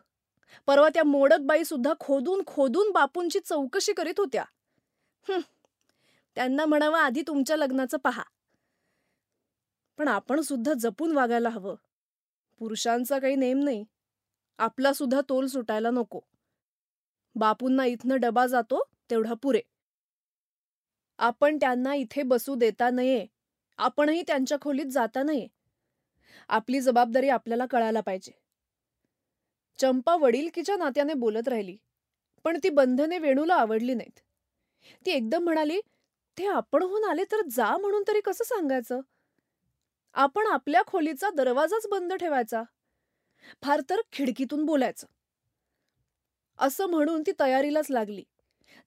परवा 0.66 0.88
त्या 0.88 1.04
मोडकबाई 1.04 1.64
सुद्धा 1.64 1.92
खोदून 2.00 2.42
खोदून 2.46 2.90
बापूंची 2.90 3.40
चौकशी 3.40 3.92
करीत 3.92 4.14
होत्या. 4.18 4.44
त्यांना 6.34 6.66
म्हणावं 6.66 6.98
आधी 6.98 7.22
तुमच्या 7.26 7.56
लग्नाचं 7.56 7.98
पहा. 7.98 8.22
पण 9.98 10.08
आपण 10.08 10.40
सुद्धा 10.40 10.72
जपून 10.78 11.12
वागायला 11.12 11.48
हवं. 11.48 11.74
पुरुषांचा 12.58 13.18
काही 13.18 13.36
नेम 13.36 13.58
नाही. 13.58 13.84
आपला 14.58 14.92
सुद्धा 14.92 15.20
तोल 15.28 15.46
सुटायला 15.46 15.90
नको. 15.90 16.20
बापूंना 17.34 17.84
इथनं 17.84 18.16
डबा 18.20 18.46
जातो 18.46 18.91
तेवढा 19.12 19.34
पुरे. 19.34 19.60
आपण 21.18 21.56
त्यांना 21.56 21.94
इथे 21.94 22.22
बसू 22.22 22.54
देता 22.54 22.90
नये. 22.90 23.26
आपणही 23.78 24.22
त्यांच्या 24.22 24.58
खोलीत 24.60 24.86
जाता 24.86 25.22
नये. 25.22 25.48
आपली 26.48 26.80
जबाबदारी 26.80 27.28
आपल्याला 27.28 27.66
कळायला 27.66 28.00
पाहिजे. 28.00 28.32
चंपा 29.78 30.16
वडीलकीच्या 30.16 30.76
नात्याने 30.76 31.14
बोलत 31.14 31.48
राहिली 31.48 31.76
पण 32.44 32.58
ती 32.62 32.68
बंधने 32.68 33.18
वेणूला 33.18 33.54
आवडली 33.54 33.94
नाहीत. 33.94 34.20
ती 35.06 35.10
एकदम 35.10 35.44
म्हणाली 35.44 35.80
ते 36.38 36.46
आपणहून 36.46 37.04
आले 37.04 37.24
तर 37.24 37.36
जा 37.50 37.76
म्हणून 37.76 38.02
तरी 38.08 38.20
कसं 38.20 38.44
सांगायचं? 38.44 39.00
आपण 40.14 40.46
आपल्या 40.46 40.82
खोलीचा 40.86 41.30
दरवाजाच 41.30 41.86
बंद 41.90 42.12
ठेवायचा. 42.12 42.62
फार 43.62 43.80
तर 43.90 44.00
खिडकीतून 44.12 44.64
बोलायचं. 44.64 45.06
असं 46.58 46.86
म्हणून 46.86 47.22
ती 47.26 47.32
तयारीलाच 47.40 47.86
लागली. 47.90 48.24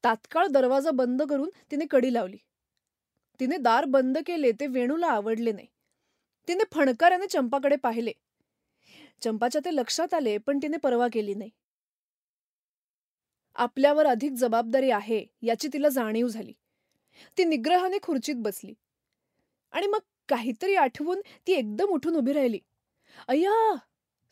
तात्काळ 0.06 0.48
दरवाजा 0.48 0.92
बंद 0.92 1.22
करून 1.22 1.50
तिने 1.72 1.86
कडी 1.92 2.14
लावली. 2.14 2.38
तिने 3.40 3.58
दार 3.58 3.86
बंद 3.86 4.18
केले 4.28 4.52
ते 4.52 4.68
वेणूला 4.68 5.08
आवडले 5.08 5.52
नाही. 5.52 5.68
तिने 6.48 6.64
फणकाऱ्याने 6.72 7.28
चंपाकडे 7.28 7.76
पाहिले. 7.76 8.12
चंपाच्या 9.22 9.62
ते 9.66 9.76
लक्षात 9.76 10.14
आले 10.14 10.38
पण 10.38 10.60
तिने 10.62 10.78
परवा 10.78 11.08
केली 11.14 11.34
नाही. 11.34 11.50
आपल्यावर 13.56 14.06
अधिक 14.06 14.32
जबाबदारी 14.32 14.90
आहे 14.90 15.26
याची 15.42 15.68
तिला 15.74 15.90
जाणीव 15.90 16.28
झाली. 16.28 16.54
ती 17.38 17.44
निग्रहाने 17.44 17.98
खुर्चीत 18.04 18.36
बसली. 18.36 18.74
आणि 19.72 19.88
मग 19.88 20.00
काहीतरी 20.30 20.76
आठवून 20.76 21.22
ती 21.48 21.54
एकदम 21.54 21.86
उठून 21.86 22.16
उभी 22.16 22.34
राहिली. 22.34 22.60
अय्या 23.28 23.76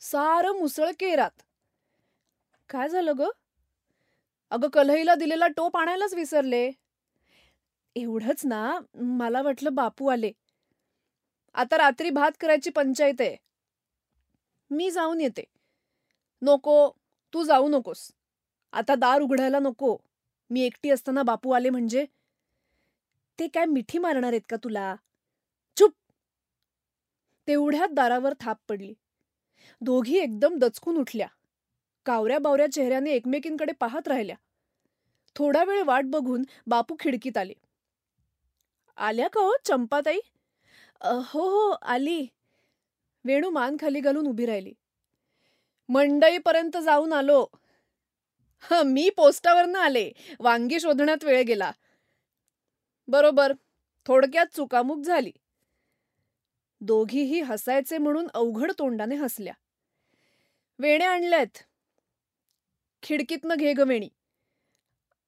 सारं 0.00 0.52
मुसळ 0.52 0.90
केरात 1.00 1.42
काय 2.70 2.88
झालं 2.88 3.12
ग? 3.18 3.22
अगं 4.54 4.68
कलईला 4.68 5.14
दिलेला 5.14 5.46
टोप 5.48 5.76
आणायलाच 5.76 6.14
विसरले. 6.14 6.70
एवढंच 7.96 8.46
ना 8.46 8.78
मला 8.94 9.42
वाटलं 9.42 9.74
बापू 9.74 10.06
आले. 10.06 10.32
आता 11.54 11.76
रात्री 11.78 12.10
भात 12.10 12.30
करायची 12.40 12.70
पंचायत 12.70 13.20
आहे. 13.20 13.36
मी 14.70 14.90
जाऊन 14.90 15.20
येते. 15.20 15.44
नको 16.42 16.90
तू 17.32 17.44
जाऊ 17.44 17.68
नकोस. 17.68 18.12
आता 18.72 18.94
दार 18.94 19.20
उघडायला 19.20 19.58
नको. 19.58 19.96
मी 20.50 20.60
एकटी 20.60 20.90
असताना 20.90 21.22
बापू 21.22 21.50
आले 21.50 21.70
म्हणजे? 21.70 22.06
ते 23.38 23.48
काय 23.48 23.64
मिठी 23.64 23.98
मारणार 23.98 24.30
आहेत 24.32 24.46
का 24.48 24.56
तुला? 24.56 24.96
चुप! 25.76 25.92
तेवढ्यात 27.46 27.88
दारावर 27.92 28.34
थाप 28.40 28.56
पडली. 28.68 28.94
दोघी 29.80 30.18
एकदम 30.18 30.58
दचकून 30.58 30.96
उठल्या. 30.96 31.26
कावऱ्या 32.06 32.38
बावऱ्या 32.38 32.72
चेहऱ्याने 32.72 33.10
एकमेकींकडे 33.10 33.72
पाहत 33.72 34.08
राहिल्या. 34.08 34.36
थोडा 35.36 35.64
वेळ 35.64 35.82
वाट 35.82 36.04
बघून 36.04 36.42
बापू 36.66 36.96
खिडकीत 37.00 37.36
आले. 37.38 37.52
आल्या 38.96 39.28
का 39.28 39.40
हो 39.40 39.56
चंपाताई? 39.64 40.18
हो 41.04 41.48
हो 41.48 41.70
आली. 41.70 42.26
वेणू 43.24 43.50
मान 43.50 43.76
खाली 43.80 44.00
घालून 44.00 44.26
उभी 44.26 44.46
राहिली. 44.46 44.72
मंडईपर्यंत 45.88 46.76
जाऊन 46.76 47.12
आलो. 47.12 47.46
ह 48.62 48.82
मी 48.82 49.10
पोस्टावरनं 49.10 49.78
आले. 49.78 50.10
वांगी 50.40 50.80
शोधण्यात 50.80 51.24
वेळ 51.24 51.42
गेला. 51.42 51.70
बरोबर 53.08 53.52
थोडक्यात 54.06 54.46
चुकामुक 54.56 54.98
झाली. 55.04 55.30
दोघीही 56.80 57.40
हसायचे 57.40 57.98
म्हणून 57.98 58.26
अवघड 58.34 58.72
तोंडाने 58.78 59.14
हसल्या. 59.14 59.54
वेण्या 60.78 61.10
आणल्यात. 61.10 61.62
खिडकीतनं 63.02 63.54
घे 63.54 63.72
ग 63.72 63.80
वेणी. 63.80 64.08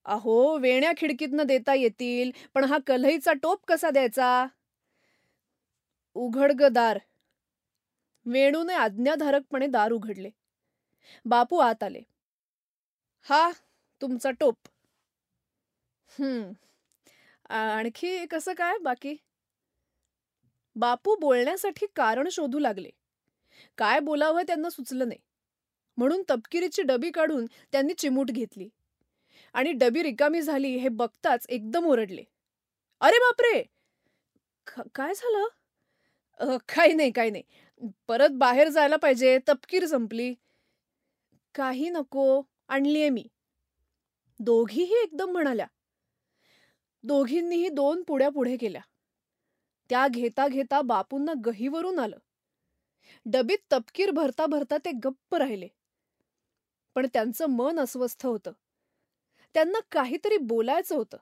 अहो 0.06 0.58
वेण्या 0.58 0.92
खिडकीतनं 0.96 1.42
देता 1.46 1.75
येतील 1.75 2.30
पण 2.54 2.64
हा 2.64 2.78
कलईचा 2.86 3.32
टोप 3.32 3.64
कसा 3.68 3.90
द्यायचा? 3.90 4.46
उघड 6.14 6.62
दार 6.72 6.98
वेणूने 8.26 8.75
आज्ञाधारकपणे 8.75 9.66
दार 9.66 9.92
उघडले. 9.92 10.30
बापू 11.25 11.56
आत 11.56 11.82
आले. 11.82 12.00
हा 13.22 13.50
तुमचा 14.02 14.30
टोप. 14.30 14.56
हम्म. 16.08 16.52
आणखी 17.48 18.26
कसं 18.26 18.52
काय 18.52 18.78
बाकी? 18.78 19.16
बापू 20.76 21.16
बोलण्यासाठी 21.16 21.86
कारण 21.96 22.28
शोधू 22.28 22.58
लागले. 22.58 22.90
काय 23.78 24.00
बोलावं 24.00 24.42
त्यांना 24.42 24.70
सुचलं 24.70 25.08
नाही. 25.08 25.20
म्हणून 25.96 26.22
तपकिरीची 26.30 26.82
डबी 26.82 27.10
काढून 27.10 27.46
त्यांनी 27.72 27.94
चिमूट 27.94 28.30
घेतली. 28.30 28.68
आणि 29.56 29.72
डबी 29.72 30.02
रिकामी 30.02 30.42
झाली 30.42 30.76
हे 30.76 30.88
बघताच 30.88 31.46
एकदम 31.48 31.86
ओरडले. 31.86 32.25
अरे 33.00 33.18
बापरे! 33.18 33.62
काय 34.94 35.14
झालं? 35.14 35.46
काही 36.68 36.92
नाही 36.92 37.10
काही 37.10 37.30
नाही. 37.30 37.42
परत 38.08 38.30
बाहेर 38.30 38.68
जायला 38.68 38.96
पाहिजे 38.96 39.38
तपकीर 39.48 39.86
संपली. 39.86 40.34
काही 41.54 41.90
नको 41.90 42.42
आणलीये 42.68 43.08
मी. 43.08 43.28
दोघीही 44.40 44.94
एकदम 45.02 45.30
म्हणाल्या. 45.30 45.66
दोघींनीही 47.04 47.68
दोन 47.68 48.02
पुड्या 48.02 48.28
पुढे 48.28 48.56
केल्या. 48.56 48.80
त्या 49.90 50.08
घेता 50.08 50.48
घेता 50.48 50.80
बापूंना 50.80 51.32
गहीवरून 51.46 51.98
आलं. 51.98 52.18
डबीत 53.26 53.58
तपकीर 53.72 54.10
भरता 54.10 54.46
भरता 54.46 54.76
ते 54.78 54.90
गप्प 55.04 55.34
राहिले. 55.34 55.68
पण 56.96 57.06
त्यांचं 57.12 57.46
मन 57.46 57.80
अस्वस्थ 57.80 58.26
होतं. 58.26 58.52
त्यांना 59.54 59.78
काहीतरी 59.92 60.36
बोलायचं 60.38 60.96
होतं. 60.96 61.16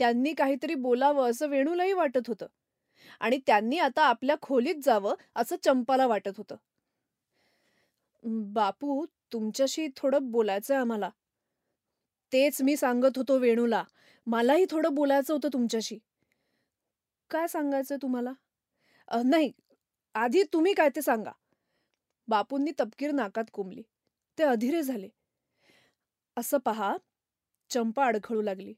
त्यांनी 0.00 0.32
काहीतरी 0.34 0.74
बोलावं 0.74 1.30
असं 1.30 1.48
वेणूलाही 1.48 1.92
वाटत 1.92 2.28
होतं. 2.28 2.46
आणि 3.20 3.38
त्यांनी 3.46 3.78
आता 3.78 4.02
आपल्या 4.02 4.36
खोलीत 4.42 4.74
जावं 4.84 5.14
असं 5.34 5.56
चंपाला 5.64 6.06
वाटत 6.06 6.38
होतं. 6.38 6.56
बापू 8.52 9.04
तुमच्याशी 9.32 9.88
थोडं 9.96 10.30
बोलायचंय 10.30 10.76
आम्हाला. 10.76 11.10
तेच 12.32 12.60
मी 12.62 12.76
सांगत 12.76 13.18
होतो 13.18 13.38
वेणूला. 13.38 13.82
मलाही 14.26 14.64
थोडं 14.70 14.94
बोलायचं 14.94 15.32
होतं 15.34 15.48
तुमच्याशी. 15.52 15.98
काय 17.30 17.46
सांगायचं 17.48 17.96
तुम्हाला? 18.02 18.32
नाही. 19.24 19.50
आधी 20.14 20.42
तुम्ही 20.42 20.72
काय 20.74 20.88
ते 20.88 21.02
सांगा. 21.02 21.32
बापूंनी 22.28 22.70
तपकीर 22.80 23.12
नाकात 23.12 23.44
कोंबली. 23.52 23.82
ते 24.38 24.42
अधीरे 24.42 24.82
झाले. 24.82 25.08
असं 26.40 26.58
पहा 26.58 26.96
चंपा 27.70 28.06
अडखळू 28.06 28.42
लागली. 28.42 28.74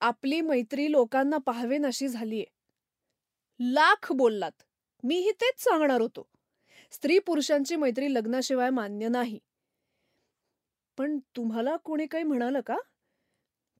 आपली 0.00 0.40
मैत्री 0.40 0.92
लोकांना 0.92 1.36
पाहावेन 1.36 1.86
अशी 1.86 2.08
झालीये. 2.08 2.44
लाख 3.60 4.12
बोललात. 4.12 4.62
मीही 5.02 5.32
तेच 5.32 5.62
सांगणार 5.62 6.00
होतो. 6.00 6.28
स्त्री 6.90 7.18
पुरुषांची 7.18 7.76
मैत्री 7.76 8.14
लग्नाशिवाय 8.14 8.70
मान्य 8.70 9.08
नाही. 9.08 9.38
पण 10.96 11.18
तुम्हाला 11.36 11.76
कोणी 11.76 12.06
काही 12.06 12.24
म्हणालं 12.24 12.60
का? 12.60 12.76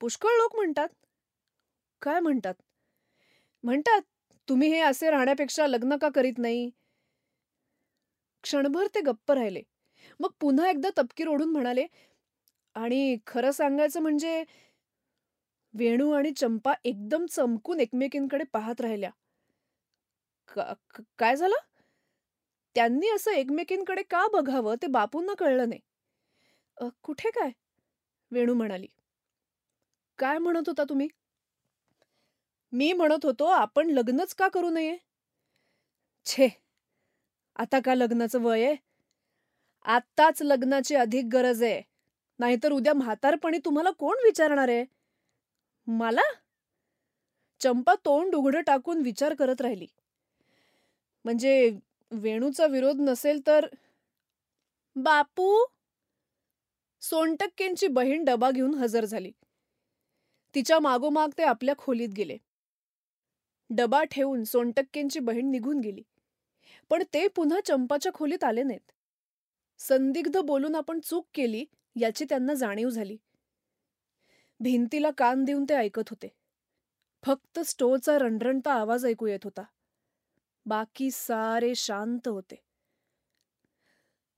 पुष्कळ 0.01 0.29
लोक 0.29 0.57
म्हणतात. 0.57 0.89
काय 2.03 2.21
म्हणतात? 2.21 2.55
म्हणतात 3.63 4.01
तुम्ही 4.49 4.69
हे 4.69 4.81
असे 4.81 5.11
राहण्यापेक्षा 5.11 5.67
लग्न 5.67 5.97
का 5.97 6.09
करीत 6.15 6.39
नाही? 6.39 6.71
क्षणभर 8.43 8.87
ते 8.87 9.01
गप्प 9.01 9.33
राहिले. 9.33 9.63
मग 10.21 10.29
पुन्हा 10.41 10.71
एकदा 10.71 10.89
तपकीर 10.99 11.29
ओढून 11.29 11.53
म्हणाले 11.53 11.87
आणि 12.75 13.17
खरं 13.27 13.51
सांगायचं 13.51 14.01
म्हणजे 14.01 14.45
वेणू 15.75 16.13
आणि 16.13 16.31
चंपा 16.31 16.75
एकदम 16.85 17.27
चमकून 17.27 17.81
एकमेकींकडे 17.81 18.45
पाहत 18.45 18.81
राहिल्या. 18.81 19.11
का- 20.49 21.03
काय 21.19 21.37
झालं? 21.37 21.57
त्यांनी 22.75 23.09
असं 23.11 23.31
एकमेकींकडे 23.31 24.03
का 24.03 24.27
बघावं 24.33 24.75
ते 24.83 24.87
बापूंना 24.87 25.35
कळलं 25.35 25.69
नाही. 25.69 25.81
"अ, 26.81 26.85
कुठे 27.03 27.31
काय? 27.31 27.51
वेणू 28.31 28.55
म्हणाली. 28.55 28.87
काय 30.19 30.39
म्हणत 30.39 30.63
होता 30.67 30.85
तुम्ही? 30.89 31.09
मी 32.73 32.93
म्हणत 32.93 33.27
होतो 33.27 33.45
आपण 33.45 33.91
लग्नच 33.91 34.35
का 34.35 34.49
करू 34.49 34.71
नये? 34.71 34.97
छे 36.27 36.49
आता 37.57 37.81
का 37.85 37.95
लग्नाचं 37.95 38.43
वय 38.43 38.65
आहे? 38.65 38.77
आत्ताच 39.85 40.43
लग्नाची 40.43 40.95
अधिक 40.95 41.25
गरज 41.33 41.63
आहे. 41.63 41.90
नाहीतर 42.41 42.73
उद्या 42.73 42.95
म्हातारपणी 42.95 43.59
तुम्हाला 43.59 43.91
कोण 43.91 44.17
विचारणार 44.25 44.69
आहे? 44.69 44.85
मला? 45.87 46.21
चंपा 47.61 47.95
तोंड 47.95 48.35
उघडं 48.35 48.61
टाकून 48.61 49.03
विचार 49.03 49.35
करत 49.35 49.61
राहिली. 49.61 49.87
म्हणजे 51.25 51.79
वेणूचा 52.11 52.67
विरोध 52.67 53.01
नसेल 53.01 53.41
तर? 53.47 53.67
बापू! 54.97 55.65
सोनटक्केंची 57.01 57.87
बहीण 57.87 58.25
डबा 58.25 58.51
घेऊन 58.51 58.75
हजर 58.75 59.05
झाली. 59.05 59.31
तिच्या 60.55 60.79
मागोमाग 60.79 61.29
ते 61.39 61.43
आपल्या 61.43 61.75
खोलीत 61.79 62.09
गेले. 62.09 62.37
डबा 63.71 64.03
ठेवून 64.05 64.45
सोनटक्केंची 64.45 65.19
बहीण 65.19 65.51
निघून 65.51 65.81
गेली. 65.81 66.03
पण 66.91 67.03
ते 67.15 67.29
पुन्हा 67.29 67.61
चंपाच्या 67.61 68.13
खोलीत 68.13 68.45
आले 68.45 68.63
नाहीत. 68.63 68.93
संदिग्ध 69.79 70.39
बोलून 70.39 70.75
आपण 70.75 71.01
चूक 71.01 71.27
केली 71.35 71.65
याची 71.97 72.25
त्यांना 72.25 72.55
जाणीव 72.55 72.91
झाली. 72.91 73.17
भिंतीला 74.61 75.11
कान 75.11 75.45
देऊन 75.45 75.65
ते 75.69 75.75
ऐकत 75.75 76.09
होते. 76.11 76.29
फक्त 77.23 77.61
स्टोचा 77.61 78.19
रणरणता 78.19 78.73
आवाज 78.73 79.07
ऐकू 79.07 79.27
येत 79.27 79.39
होता. 79.45 79.63
बाकी 80.67 81.11
सारे 81.11 81.75
शांत 81.75 82.29
होते. 82.29 82.57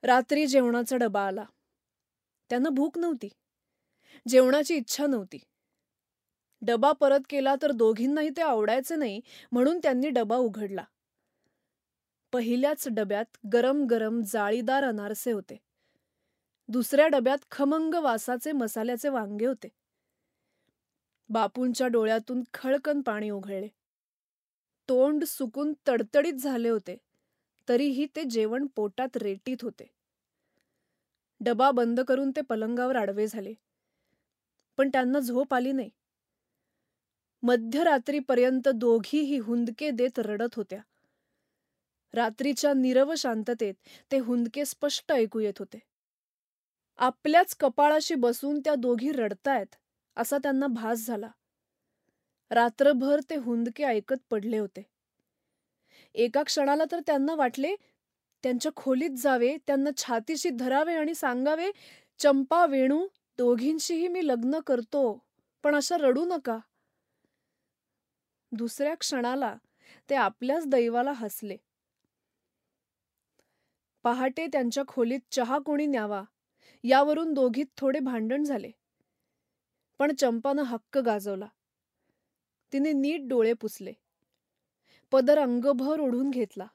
रात्री 0.03 0.47
जेवणाचा 0.47 0.97
डबा 0.97 1.27
आला. 1.27 1.45
त्यांना 2.51 2.69
भूक 2.69 2.99
नव्हती. 2.99 3.29
जेवणाची 4.29 4.75
इच्छा 4.75 5.07
नव्हती. 5.07 5.39
डबा 6.63 6.93
परत 6.93 7.21
केला 7.31 7.55
तर 7.63 7.73
दोघींनाही 7.73 8.31
ते 8.31 8.43
आवडायचे 8.43 8.97
नाही 8.97 9.21
म्हणून 9.53 9.79
त्यांनी 9.79 10.09
डबा 10.09 10.37
उघडला. 10.37 10.85
पहिल्याच 12.33 12.89
डब्यात 12.89 13.39
गरम 13.53 13.87
गरम 13.87 14.23
जाळीदार 14.23 14.85
अनारसे 14.85 15.33
होते. 15.33 15.57
दुसऱ्या 16.69 17.07
डब्यात 17.09 17.39
खमंग 17.51 17.95
वासाचे 17.95 18.53
मसाल्याचे 18.53 19.09
वांगे 19.09 19.47
होते. 19.47 19.69
बापूंच्या 21.29 21.87
डोळ्यातून 21.87 22.43
खळकन 22.55 23.01
पाणी 23.01 23.31
उघळले. 23.31 23.69
तोंड 24.89 25.25
सुकून 25.25 25.73
तडतडीत 25.89 26.33
झाले 26.33 26.69
होते 26.69 26.97
तरीही 27.69 28.07
ते 28.17 28.25
जेवण 28.25 28.67
पोटात 28.67 29.17
रेटीत 29.17 29.57
होते. 29.63 29.87
डबा 31.41 31.71
बंद 31.71 32.01
करून 32.01 32.31
ते 32.31 32.41
पलंगावर 32.41 32.97
आडवे 32.97 33.27
झाले. 33.27 33.55
पण 34.77 34.89
त्यांना 34.89 35.19
झोप 35.19 35.55
आली 35.55 35.73
नाही. 35.73 35.91
मध्यरात्रीपर्यंत 37.43 38.69
दोघीही 38.69 39.39
हुंदके 39.39 39.91
देत 39.91 40.19
रडत 40.19 40.55
होत्या. 40.57 40.81
रात्रीच्या 42.15 42.73
नीरव 42.73 43.15
शांततेत 43.19 43.75
ते 44.13 44.19
हुंदके 44.19 44.65
स्पष्ट 44.65 45.13
ऐकू 45.13 45.41
येत 45.41 45.59
होते. 45.59 45.79
आपल्याच 47.03 47.55
कपाळाशी 47.61 48.15
बसून 48.15 48.61
त्या 48.61 48.75
दोघी 48.75 49.13
रडतायत 49.13 49.75
असा 50.17 50.39
त्यांना 50.39 50.67
भास 50.67 51.07
झाला. 51.07 51.29
रात्रभर 52.51 53.21
ते 53.31 53.37
हुंदके 53.37 53.85
ऐकत 53.85 54.17
पडले 54.31 54.59
होते. 54.59 54.83
एका 56.15 56.43
क्षणाला 56.43 56.85
तर 56.93 57.01
त्यांना 57.07 57.35
वाटले 57.35 57.75
त्यांच्या 58.45 58.73
खोलीत 58.77 59.11
जावे 59.11 59.57
त्यांना 59.67 59.91
छातीशी 59.97 60.51
धरावे 60.51 60.95
आणि 60.95 61.15
सांगावे 61.15 61.71
चंपा 62.19 62.67
वेणू 62.67 63.07
दोघींशीही 63.39 64.09
मी 64.09 64.27
लग्न 64.27 64.61
करतो 64.61 65.03
पण 65.65 65.75
अशा 65.75 65.97
रडू 65.97 66.25
नका. 66.25 66.59
दुसऱ्या 68.53 68.95
क्षणाला 68.95 69.55
ते 70.11 70.15
आपल्याच 70.15 70.67
दैवाला 70.67 71.13
हसले. 71.13 71.57
पहाटे 74.05 74.47
त्यांच्या 74.47 74.85
खोलीत 74.89 75.21
चहा 75.33 75.59
कोणी 75.59 75.87
न्यावा 75.87 76.23
यावरून 76.85 77.33
दोघीत 77.35 77.67
थोडे 77.77 77.99
भांडण 77.99 78.45
झाले. 78.45 78.71
पण 79.99 80.13
चंपानं 80.15 80.63
हक्क 80.63 80.99
गाजवला. 80.99 81.47
तिने 82.73 82.93
नीट 82.93 83.29
डोळे 83.29 83.53
पुसले. 83.53 83.93
पदर 85.13 85.39
अंगभर 85.39 86.01
ओढून 86.01 86.31
घेतला. 86.31 86.67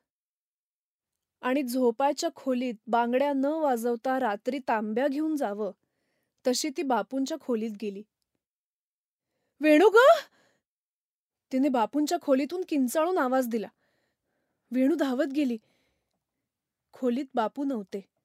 आणि 1.42 1.64
झोपायच्या 1.64 2.30
खोलीत 2.36 2.74
बांगड्या 2.88 3.34
न 3.34 3.46
वाजवता 3.46 4.20
रात्री 4.20 4.60
तांब्या 4.68 5.08
घेऊन 5.08 5.36
जावं 5.36 5.72
तशी 6.48 6.70
ती 6.78 6.82
बापूंच्या 6.82 7.38
खोलीत 7.42 7.72
गेली. 7.82 8.04
वेणू 9.62 9.90
ग! 9.90 9.98
तिने 11.52 11.70
बापूंच्या 11.70 12.18
खोलीतून 12.22 12.64
किंचाळून 12.70 13.18
आवाज 13.18 13.48
दिला. 13.48 13.68
वेणू 14.72 14.96
धावत 14.96 15.34
गेली. 15.36 15.58
खोलीत 16.94 17.26
बापू 17.36 17.64
नव्हते. 17.64 18.17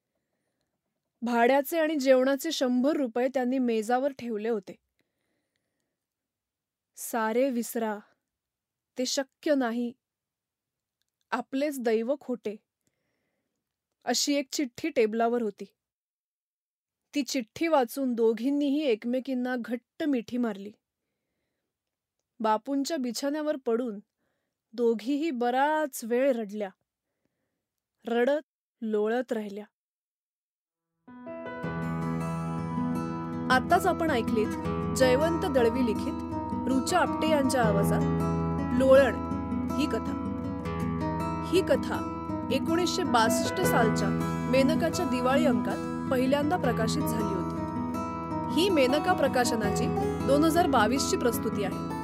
भाड्याचे 1.23 1.79
आणि 1.79 1.95
जेवणाचे 1.95 2.51
शंभर 2.51 2.95
रुपये 2.95 3.27
त्यांनी 3.27 3.57
मेजावर 3.57 4.11
ठेवले 4.11 4.49
होते. 4.49 4.75
सारे 6.95 7.49
विसरा. 7.49 7.99
ते 8.97 9.05
शक्य 9.05 9.55
नाही. 9.55 9.93
आपलेच 11.31 11.79
दैव 11.79 12.15
खोटे. 12.21 12.55
अशी 14.03 14.33
एक 14.33 14.47
चिठ्ठी 14.51 14.89
टेबलावर 14.89 15.41
होती. 15.41 15.65
ती 17.15 17.23
चिठ्ठी 17.23 17.67
वाचून 17.67 18.13
दोघींनीही 18.13 18.81
एकमेकींना 18.81 19.55
घट्ट 19.59 20.03
मिठी 20.03 20.37
मारली. 20.37 20.71
बापूंच्या 22.39 22.97
बिछाण्यावर 22.97 23.55
पडून 23.55 23.99
दोघीही 24.73 25.31
बराच 25.31 26.03
वेळ 26.03 26.31
रडल्या. 26.31 26.69
रडत 28.07 28.41
लोळत 28.81 29.31
राहिल्या. 29.31 29.65
आताच 33.51 33.85
आपण 33.85 34.11
ऐकलीत 34.11 34.47
जयवंत 34.97 35.45
दळवी 35.45 35.85
लिखित 35.85 36.13
रुचा 36.67 36.99
आपटे 36.99 37.29
यांच्या 37.29 37.63
आवाजात 37.63 38.01
लोळण 38.79 39.15
ही 39.79 39.85
कथा. 39.85 40.19
ही 41.47 41.61
कथा 41.61 42.09
एकोणीसशे 42.51 43.03
बासष्ट 43.03 43.61
सालच्या 43.61 44.07
मेनकाच्या 44.51 45.05
दिवाळी 45.05 45.45
अंकात 45.45 46.11
पहिल्यांदा 46.11 46.57
प्रकाशित 46.57 47.01
झाली 47.01 47.33
होती. 47.33 47.61
ही 48.53 48.69
मेनका 48.69 49.13
प्रकाशनाची 49.13 49.85
दोन 50.27 50.43
हजार 50.43 50.67
बावीसची 50.67 51.17
प्रस्तुती 51.17 51.63
आहे. 51.63 52.02